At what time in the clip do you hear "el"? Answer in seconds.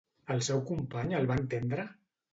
0.35-0.39, 1.19-1.31